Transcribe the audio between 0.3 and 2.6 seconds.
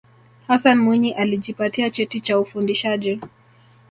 hassan mwinyi alijipatia cheti cha